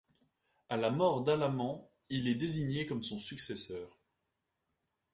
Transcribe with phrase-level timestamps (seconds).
[0.69, 3.99] À la mort d'Alamand, il est désigné comme son successeur.